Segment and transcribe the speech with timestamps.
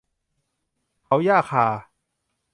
[1.01, 1.65] เผาหญ้าคา